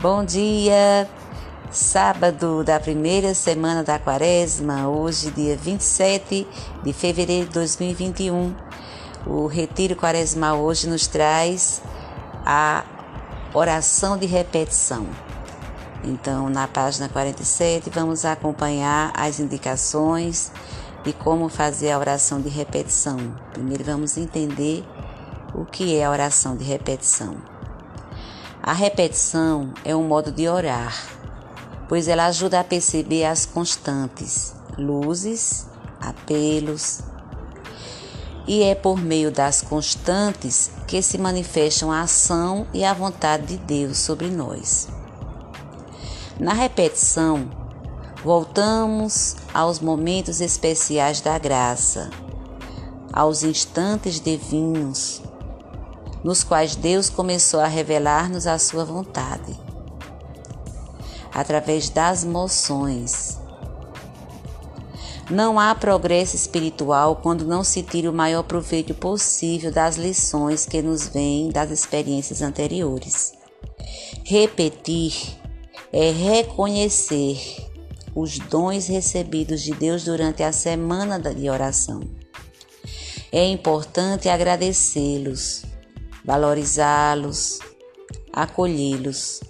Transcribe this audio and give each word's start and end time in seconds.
Bom 0.00 0.24
dia! 0.24 1.06
Sábado 1.70 2.64
da 2.64 2.80
primeira 2.80 3.34
semana 3.34 3.84
da 3.84 3.98
quaresma, 3.98 4.88
hoje, 4.88 5.30
dia 5.30 5.54
27 5.58 6.48
de 6.82 6.92
fevereiro 6.94 7.48
de 7.48 7.52
2021. 7.52 8.54
O 9.26 9.46
retiro 9.46 9.94
quaresmal 9.94 10.58
hoje 10.58 10.88
nos 10.88 11.06
traz 11.06 11.82
a 12.46 12.82
oração 13.52 14.16
de 14.16 14.24
repetição. 14.24 15.06
Então, 16.02 16.48
na 16.48 16.66
página 16.66 17.06
47, 17.06 17.90
vamos 17.90 18.24
acompanhar 18.24 19.12
as 19.14 19.38
indicações 19.38 20.50
de 21.04 21.12
como 21.12 21.50
fazer 21.50 21.90
a 21.90 21.98
oração 21.98 22.40
de 22.40 22.48
repetição. 22.48 23.18
Primeiro, 23.52 23.84
vamos 23.84 24.16
entender 24.16 24.82
o 25.54 25.66
que 25.66 25.98
é 25.98 26.06
a 26.06 26.10
oração 26.10 26.56
de 26.56 26.64
repetição. 26.64 27.59
A 28.62 28.74
repetição 28.74 29.72
é 29.86 29.96
um 29.96 30.06
modo 30.06 30.30
de 30.30 30.46
orar, 30.46 30.94
pois 31.88 32.06
ela 32.08 32.26
ajuda 32.26 32.60
a 32.60 32.64
perceber 32.64 33.24
as 33.24 33.46
constantes, 33.46 34.54
luzes, 34.76 35.66
apelos, 35.98 37.00
e 38.46 38.62
é 38.62 38.74
por 38.74 39.00
meio 39.00 39.30
das 39.30 39.62
constantes 39.62 40.70
que 40.86 41.00
se 41.00 41.16
manifestam 41.16 41.90
a 41.90 42.02
ação 42.02 42.66
e 42.74 42.84
a 42.84 42.92
vontade 42.92 43.46
de 43.46 43.56
Deus 43.56 43.96
sobre 43.96 44.28
nós. 44.28 44.88
Na 46.38 46.52
repetição, 46.52 47.50
voltamos 48.22 49.36
aos 49.54 49.80
momentos 49.80 50.42
especiais 50.42 51.22
da 51.22 51.38
graça, 51.38 52.10
aos 53.10 53.42
instantes 53.42 54.20
divinos 54.20 55.22
nos 56.22 56.44
quais 56.44 56.76
Deus 56.76 57.08
começou 57.08 57.60
a 57.60 57.66
revelar-nos 57.66 58.46
a 58.46 58.58
sua 58.58 58.84
vontade, 58.84 59.58
através 61.32 61.88
das 61.88 62.24
moções. 62.24 63.38
Não 65.30 65.60
há 65.60 65.74
progresso 65.74 66.34
espiritual 66.34 67.16
quando 67.16 67.46
não 67.46 67.62
se 67.62 67.84
tira 67.84 68.10
o 68.10 68.12
maior 68.12 68.42
proveito 68.42 68.92
possível 68.92 69.70
das 69.70 69.96
lições 69.96 70.66
que 70.66 70.82
nos 70.82 71.06
vêm 71.06 71.50
das 71.50 71.70
experiências 71.70 72.42
anteriores. 72.42 73.32
Repetir 74.24 75.14
é 75.92 76.10
reconhecer 76.10 77.70
os 78.14 78.40
dons 78.40 78.88
recebidos 78.88 79.62
de 79.62 79.72
Deus 79.72 80.04
durante 80.04 80.42
a 80.42 80.52
semana 80.52 81.18
de 81.18 81.48
oração. 81.48 82.00
É 83.30 83.46
importante 83.46 84.28
agradecê-los 84.28 85.69
valorizá-los, 86.24 87.58
acolhê-los, 88.32 89.40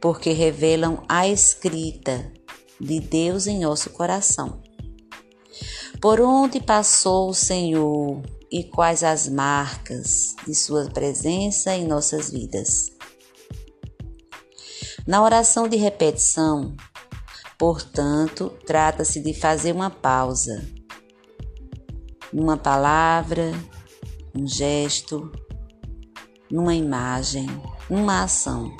porque 0.00 0.32
revelam 0.32 1.04
a 1.08 1.28
escrita 1.28 2.32
de 2.80 3.00
Deus 3.00 3.46
em 3.46 3.60
nosso 3.60 3.90
coração. 3.90 4.60
Por 6.00 6.20
onde 6.20 6.60
passou 6.60 7.30
o 7.30 7.34
Senhor 7.34 8.22
e 8.50 8.64
quais 8.64 9.04
as 9.04 9.28
marcas 9.28 10.34
de 10.44 10.54
Sua 10.54 10.86
presença 10.86 11.74
em 11.76 11.86
nossas 11.86 12.30
vidas? 12.30 12.90
Na 15.06 15.22
oração 15.22 15.68
de 15.68 15.76
repetição, 15.76 16.76
portanto, 17.58 18.52
trata-se 18.66 19.20
de 19.20 19.32
fazer 19.32 19.72
uma 19.72 19.90
pausa, 19.90 20.64
uma 22.32 22.56
palavra, 22.56 23.52
um 24.34 24.46
gesto, 24.46 25.30
numa 26.52 26.74
imagem, 26.74 27.48
uma 27.88 28.24
ação, 28.24 28.76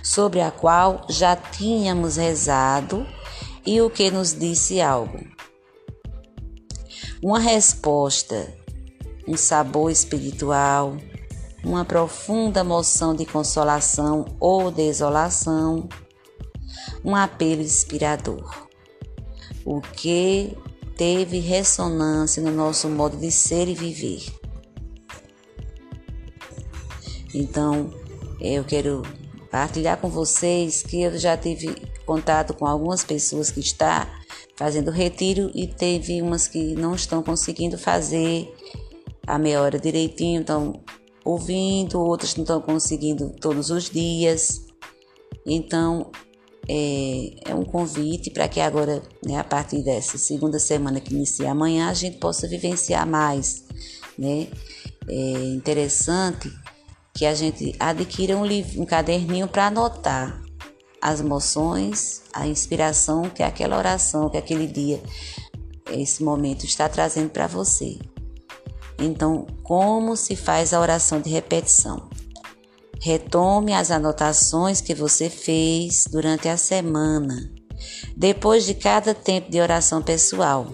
sobre 0.00 0.40
a 0.40 0.52
qual 0.52 1.04
já 1.10 1.34
tínhamos 1.34 2.16
rezado 2.16 3.04
e 3.66 3.80
o 3.80 3.90
que 3.90 4.08
nos 4.08 4.32
disse 4.32 4.80
algo. 4.80 5.18
Uma 7.20 7.40
resposta, 7.40 8.54
um 9.26 9.36
sabor 9.36 9.90
espiritual, 9.90 10.96
uma 11.64 11.84
profunda 11.84 12.60
emoção 12.60 13.16
de 13.16 13.26
consolação 13.26 14.26
ou 14.38 14.70
desolação, 14.70 15.88
um 17.04 17.16
apelo 17.16 17.62
inspirador. 17.62 18.68
O 19.64 19.80
que 19.80 20.56
teve 20.96 21.40
ressonância 21.40 22.42
no 22.42 22.52
nosso 22.52 22.88
modo 22.88 23.16
de 23.16 23.32
ser 23.32 23.66
e 23.66 23.74
viver. 23.74 24.43
Então, 27.34 27.92
eu 28.40 28.62
quero 28.64 29.02
partilhar 29.50 29.98
com 30.00 30.08
vocês 30.08 30.82
que 30.82 31.02
eu 31.02 31.18
já 31.18 31.36
tive 31.36 31.74
contato 32.06 32.54
com 32.54 32.66
algumas 32.66 33.02
pessoas 33.02 33.50
que 33.50 33.60
estão 33.60 34.06
fazendo 34.56 34.90
retiro 34.90 35.50
e 35.54 35.66
teve 35.66 36.22
umas 36.22 36.46
que 36.46 36.74
não 36.74 36.94
estão 36.94 37.22
conseguindo 37.22 37.76
fazer 37.76 38.52
a 39.26 39.38
meia 39.38 39.60
hora 39.60 39.78
direitinho, 39.78 40.42
estão 40.42 40.80
ouvindo, 41.24 42.00
outras 42.00 42.36
não 42.36 42.44
estão 42.44 42.60
conseguindo 42.60 43.30
todos 43.40 43.70
os 43.70 43.90
dias. 43.90 44.66
Então, 45.44 46.10
é, 46.68 47.50
é 47.50 47.54
um 47.54 47.64
convite 47.64 48.30
para 48.30 48.48
que 48.48 48.60
agora, 48.60 49.02
né, 49.24 49.38
a 49.38 49.44
partir 49.44 49.82
dessa 49.82 50.18
segunda 50.18 50.58
semana 50.58 51.00
que 51.00 51.14
inicia 51.14 51.50
amanhã, 51.50 51.88
a 51.88 51.94
gente 51.94 52.18
possa 52.18 52.46
vivenciar 52.46 53.06
mais, 53.06 53.64
né? 54.18 54.48
É 55.08 55.44
interessante 55.54 56.50
que 57.14 57.24
a 57.24 57.34
gente 57.34 57.74
adquira 57.78 58.36
um, 58.36 58.44
livro, 58.44 58.82
um 58.82 58.84
caderninho 58.84 59.46
para 59.46 59.68
anotar 59.68 60.42
as 61.00 61.20
emoções, 61.20 62.22
a 62.32 62.46
inspiração 62.46 63.28
que 63.30 63.42
aquela 63.42 63.78
oração, 63.78 64.28
que 64.28 64.36
aquele 64.36 64.66
dia, 64.66 65.00
esse 65.92 66.24
momento 66.24 66.64
está 66.64 66.88
trazendo 66.88 67.30
para 67.30 67.46
você. 67.46 67.98
Então, 68.98 69.46
como 69.62 70.16
se 70.16 70.34
faz 70.34 70.72
a 70.72 70.80
oração 70.80 71.20
de 71.20 71.30
repetição? 71.30 72.08
Retome 73.00 73.74
as 73.74 73.90
anotações 73.90 74.80
que 74.80 74.94
você 74.94 75.28
fez 75.28 76.06
durante 76.10 76.48
a 76.48 76.56
semana, 76.56 77.52
depois 78.16 78.64
de 78.64 78.74
cada 78.74 79.14
tempo 79.14 79.50
de 79.50 79.60
oração 79.60 80.02
pessoal. 80.02 80.72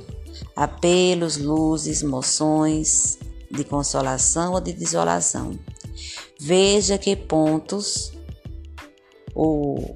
Apelos, 0.54 1.36
luzes, 1.36 2.02
moções 2.02 3.18
de 3.50 3.64
consolação 3.64 4.52
ou 4.52 4.60
de 4.60 4.72
desolação. 4.72 5.58
Veja 6.42 6.96
que 6.96 7.14
pontos 7.14 8.12
o 9.34 9.94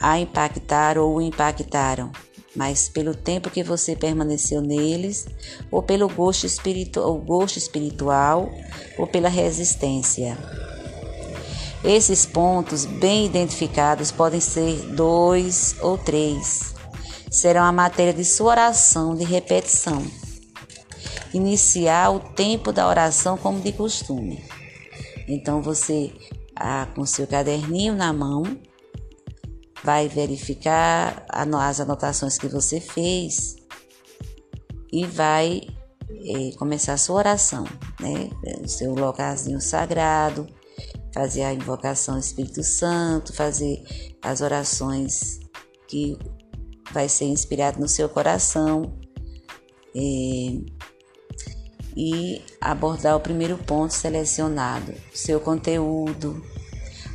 a 0.00 0.16
impactaram 0.16 1.02
ou 1.02 1.20
impactaram, 1.20 2.12
mas 2.54 2.88
pelo 2.88 3.16
tempo 3.16 3.50
que 3.50 3.64
você 3.64 3.96
permaneceu 3.96 4.60
neles, 4.60 5.26
ou 5.72 5.82
pelo 5.82 6.08
gosto 6.08 6.46
gosto 7.26 7.56
espiritual 7.56 8.48
ou 8.96 9.08
pela 9.08 9.28
resistência. 9.28 10.38
Esses 11.84 12.24
pontos 12.24 12.84
bem 12.84 13.26
identificados 13.26 14.12
podem 14.12 14.38
ser 14.40 14.74
dois 14.94 15.74
ou 15.80 15.98
três. 15.98 16.76
Serão 17.28 17.64
a 17.64 17.72
matéria 17.72 18.14
de 18.14 18.24
sua 18.24 18.52
oração 18.52 19.16
de 19.16 19.24
repetição. 19.24 20.00
Iniciar 21.34 22.10
o 22.10 22.20
tempo 22.20 22.72
da 22.72 22.86
oração 22.86 23.36
como 23.36 23.60
de 23.60 23.72
costume. 23.72 24.61
Então 25.32 25.62
você, 25.62 26.12
ah, 26.54 26.86
com 26.94 27.06
seu 27.06 27.26
caderninho 27.26 27.94
na 27.94 28.12
mão, 28.12 28.42
vai 29.82 30.06
verificar 30.06 31.24
as 31.28 31.80
anotações 31.80 32.36
que 32.36 32.46
você 32.46 32.80
fez 32.80 33.56
e 34.92 35.06
vai 35.06 35.62
eh, 36.10 36.52
começar 36.58 36.92
a 36.92 36.98
sua 36.98 37.16
oração, 37.16 37.64
né? 37.98 38.28
O 38.62 38.68
seu 38.68 38.94
locazinho 38.94 39.60
sagrado, 39.60 40.46
fazer 41.14 41.44
a 41.44 41.54
invocação 41.54 42.14
do 42.16 42.20
Espírito 42.20 42.62
Santo, 42.62 43.32
fazer 43.32 43.82
as 44.22 44.42
orações 44.42 45.40
que 45.88 46.18
vai 46.92 47.08
ser 47.08 47.24
inspirado 47.24 47.80
no 47.80 47.88
seu 47.88 48.08
coração. 48.08 48.98
Eh, 49.96 50.60
e 51.96 52.42
abordar 52.60 53.16
o 53.16 53.20
primeiro 53.20 53.58
ponto 53.58 53.92
selecionado, 53.92 54.94
seu 55.12 55.40
conteúdo, 55.40 56.42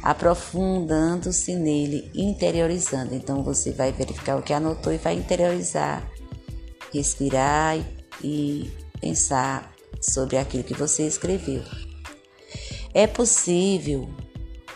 aprofundando-se 0.03 1.55
nele, 1.55 2.11
interiorizando. 2.13 3.15
Então 3.15 3.43
você 3.43 3.71
vai 3.71 3.91
verificar 3.91 4.37
o 4.37 4.41
que 4.41 4.53
anotou 4.53 4.93
e 4.93 4.97
vai 4.97 5.15
interiorizar, 5.15 6.07
respirar 6.93 7.77
e 8.23 8.71
pensar 8.99 9.73
sobre 10.01 10.37
aquilo 10.37 10.63
que 10.63 10.73
você 10.73 11.07
escreveu. 11.07 11.63
É 12.93 13.07
possível 13.07 14.09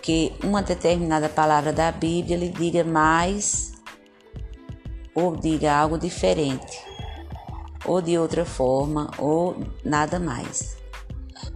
que 0.02 0.34
uma 0.44 0.62
determinada 0.62 1.30
palavra 1.30 1.72
da 1.72 1.92
Bíblia 1.92 2.38
lhe 2.38 2.50
diga 2.50 2.84
mais 2.84 3.72
ou 5.14 5.36
diga 5.36 5.74
algo 5.74 5.98
diferente 5.98 6.91
ou 7.86 8.02
de 8.02 8.18
outra 8.18 8.46
forma, 8.46 9.10
ou 9.18 9.58
nada 9.84 10.20
mais. 10.20 10.78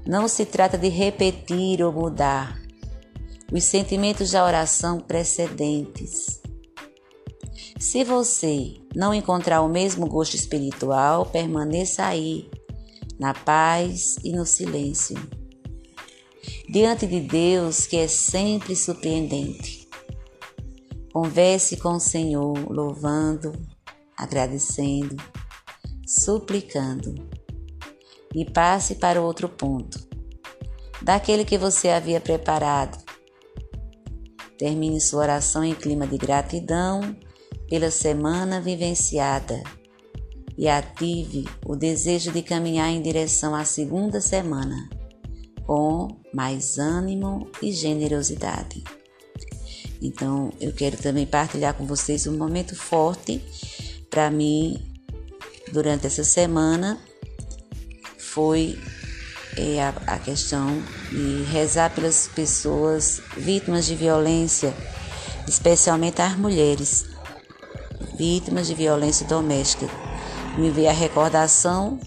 Não 0.06 0.27
se 0.27 0.45
trata 0.45 0.77
de 0.77 0.89
repetir 0.89 1.81
ou 1.83 1.92
mudar. 1.92 2.60
os 3.51 3.63
sentimentos 3.63 4.31
da 4.31 4.44
oração 4.44 5.00
precedentes. 5.00 6.42
Se 7.80 8.04
você 8.04 8.74
não 8.95 9.13
encontrar 9.13 9.62
o 9.62 9.69
mesmo 9.69 10.07
gosto 10.07 10.36
espiritual, 10.36 11.25
permaneça 11.27 12.06
aí, 12.06 12.50
na 13.19 13.33
paz 13.33 14.16
e 14.24 14.31
no 14.31 14.45
silêncio. 14.45 15.16
Diante 16.68 17.06
de 17.06 17.19
Deus, 17.19 17.86
que 17.86 17.98
é 17.98 18.07
sempre 18.07 18.75
surpreendente. 18.75 19.88
Converse 21.13 21.77
com 21.77 21.94
o 21.94 22.00
Senhor, 22.00 22.57
louvando, 22.69 23.54
agradecendo, 24.18 25.16
suplicando. 26.06 27.16
E 28.34 28.46
passe 28.46 28.96
para 28.96 29.22
o 29.22 29.25
outro 29.25 29.48
ponto, 29.48 30.00
daquele 31.02 31.46
que 31.46 31.57
você 31.57 31.90
havia 31.90 32.19
preparado. 32.19 33.04
Termine 34.57 35.00
sua 35.00 35.22
oração 35.22 35.63
em 35.63 35.74
clima 35.74 36.06
de 36.06 36.18
gratidão 36.18 37.16
pela 37.69 37.90
semana 37.90 38.62
vivenciada 38.62 39.63
e 40.57 40.68
ative 40.68 41.46
o 41.66 41.75
desejo 41.75 42.31
de 42.31 42.42
caminhar 42.42 42.90
em 42.90 43.01
direção 43.01 43.54
à 43.56 43.66
segunda 43.66 44.22
semana 44.22 44.90
com 45.66 46.08
mais 46.34 46.78
ânimo 46.78 47.50
e 47.62 47.72
generosidade. 47.72 48.84
Então, 50.01 50.51
eu 50.60 50.72
quero 50.72 50.98
também 50.98 51.25
partilhar 51.25 51.74
com 51.74 51.86
vocês 51.86 52.28
um 52.28 52.38
momento 52.38 52.75
forte 52.75 53.42
para 54.10 54.30
mim 54.30 54.94
durante 55.71 56.07
essa 56.07 56.23
semana 56.23 57.00
foi 58.17 58.77
é, 59.57 59.81
a, 59.81 59.89
a 60.07 60.19
questão 60.19 60.81
de 61.09 61.44
rezar 61.44 61.89
pelas 61.94 62.27
pessoas 62.27 63.21
vítimas 63.38 63.85
de 63.85 63.95
violência, 63.95 64.73
especialmente 65.47 66.21
as 66.21 66.35
mulheres 66.35 67.06
vítimas 68.17 68.67
de 68.67 68.75
violência 68.75 69.25
doméstica. 69.27 69.88
Me 70.57 70.69
veio 70.69 70.89
a 70.89 70.94
recordação, 70.94 72.00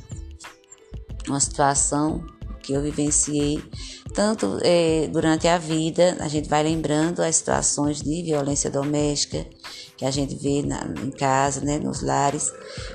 uma 1.27 1.41
situação 1.41 2.25
que 2.63 2.73
eu 2.73 2.83
vivenciei, 2.83 3.63
tanto 4.15 4.59
é, 4.63 5.09
durante 5.09 5.49
a 5.49 5.59
vida, 5.59 6.17
a 6.21 6.29
gente 6.29 6.49
vai 6.49 6.63
lembrando 6.63 7.21
as 7.21 7.37
situações 7.37 8.03
de 8.03 8.23
violência 8.23 8.71
doméstica 8.71 9.47
que 9.99 10.05
a 10.05 10.11
gente 10.13 10.37
vê 10.37 10.63
na, 10.63 10.81
em 11.03 11.11
casa, 11.11 11.61
né, 11.61 11.77
nos 11.77 12.03
lares, 12.03 12.53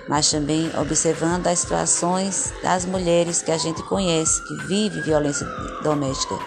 mas 0.07 0.31
também 0.31 0.71
observando 0.79 1.45
as 1.47 1.59
situações 1.59 2.53
das 2.63 2.85
mulheres 2.85 3.41
que 3.41 3.51
a 3.51 3.57
gente 3.57 3.83
conhece, 3.83 4.41
que 4.47 4.55
vive 4.67 5.01
violência 5.01 5.45
doméstica. 5.83 6.39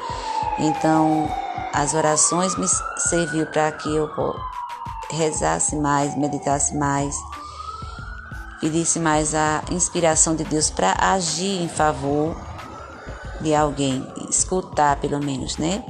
Então, 0.59 1.31
as 1.75 1.93
orações 1.93 2.57
me 2.57 2.67
serviu 2.97 3.45
para 3.47 3.71
que 3.71 3.95
eu 3.95 4.09
rezasse 5.11 5.77
mais, 5.77 6.17
meditasse 6.17 6.75
mais, 6.75 7.15
pedisse 8.59 8.99
mais 8.99 9.35
a 9.35 9.63
inspiração 9.71 10.35
de 10.35 10.45
Deus 10.45 10.71
para 10.71 10.97
agir 10.99 11.63
em 11.63 11.69
favor 11.69 12.35
de 13.43 13.55
alguém, 13.55 14.07
escutar 14.31 14.97
pelo 14.97 15.21
menos, 15.21 15.59
né? 15.59 15.85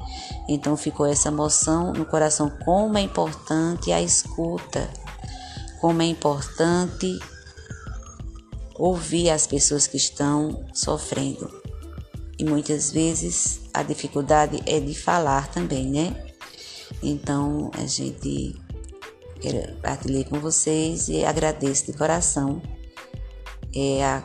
Então 0.49 0.77
ficou 0.77 1.07
essa 1.07 1.29
emoção 1.29 1.93
no 1.93 2.05
coração 2.05 2.51
como 2.65 2.97
é 2.97 3.01
importante 3.01 3.91
a 3.93 4.01
escuta, 4.01 4.89
como 5.81 6.03
é 6.03 6.07
importante 6.07 7.19
ouvir 8.77 9.31
as 9.31 9.47
pessoas 9.47 9.87
que 9.87 9.97
estão 9.97 10.65
sofrendo. 10.73 11.51
E 12.39 12.45
muitas 12.45 12.93
vezes 12.93 13.61
a 13.73 13.83
dificuldade 13.83 14.63
é 14.67 14.79
de 14.79 14.95
falar 14.95 15.49
também, 15.49 15.87
né? 15.87 16.15
Então 17.03 17.71
a 17.75 17.87
gente 17.87 18.55
Quero 19.41 19.77
partilhar 19.77 20.25
com 20.25 20.41
vocês 20.41 21.09
e 21.09 21.25
agradeço 21.25 21.87
de 21.87 21.93
coração 21.93 22.63
é 23.75 24.05
a 24.05 24.25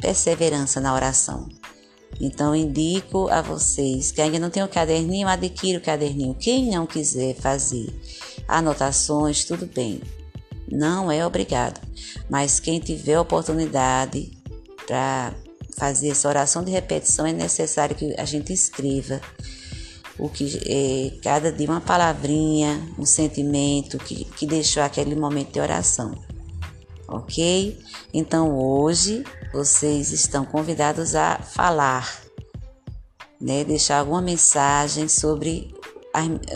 perseverança 0.00 0.80
na 0.80 0.94
oração. 0.94 1.46
Então 2.20 2.54
indico 2.54 3.28
a 3.28 3.40
vocês 3.40 4.10
que 4.10 4.20
ainda 4.20 4.38
não 4.38 4.50
tem 4.50 4.62
o 4.62 4.68
caderninho, 4.68 5.28
adquira 5.28 5.78
o 5.78 5.82
caderninho. 5.82 6.34
Quem 6.34 6.70
não 6.70 6.86
quiser 6.86 7.34
fazer 7.34 7.88
anotações, 8.46 9.44
tudo 9.44 9.66
bem. 9.66 10.00
Não 10.70 11.10
é 11.10 11.24
obrigado. 11.24 11.80
Mas 12.28 12.58
quem 12.58 12.80
tiver 12.80 13.18
oportunidade 13.18 14.32
para 14.86 15.34
fazer 15.78 16.10
essa 16.10 16.28
oração 16.28 16.64
de 16.64 16.72
repetição, 16.72 17.26
é 17.26 17.32
necessário 17.32 17.94
que 17.94 18.14
a 18.18 18.24
gente 18.24 18.52
escreva 18.52 19.20
o 20.18 20.28
que 20.28 20.60
é, 20.66 21.22
cada 21.22 21.52
dia 21.52 21.68
uma 21.68 21.80
palavrinha, 21.80 22.82
um 22.98 23.06
sentimento 23.06 23.96
que, 23.98 24.24
que 24.24 24.46
deixou 24.46 24.82
aquele 24.82 25.14
momento 25.14 25.52
de 25.52 25.60
oração. 25.60 26.12
Ok? 27.08 27.78
Então 28.12 28.54
hoje 28.54 29.24
vocês 29.52 30.12
estão 30.12 30.44
convidados 30.44 31.14
a 31.14 31.38
falar, 31.38 32.22
né? 33.40 33.64
Deixar 33.64 34.00
alguma 34.00 34.20
mensagem 34.20 35.08
sobre 35.08 35.74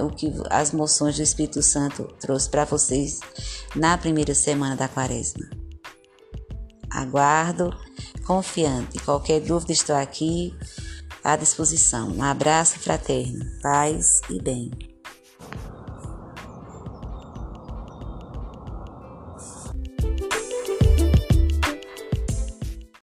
o 0.00 0.10
que 0.10 0.32
as 0.50 0.72
moções 0.72 1.16
do 1.16 1.22
Espírito 1.22 1.62
Santo 1.62 2.04
trouxe 2.20 2.50
para 2.50 2.64
vocês 2.64 3.20
na 3.75 3.96
primeira 3.96 4.34
semana 4.34 4.76
da 4.76 4.88
quaresma. 4.88 5.49
Aguardo, 6.90 7.75
confiante. 8.26 8.99
Qualquer 8.99 9.40
dúvida, 9.40 9.72
estou 9.72 9.96
aqui 9.96 10.54
à 11.25 11.37
disposição. 11.37 12.10
Um 12.10 12.22
abraço 12.22 12.78
fraterno, 12.78 13.46
paz 13.62 14.20
e 14.28 14.43
bem. 14.43 14.91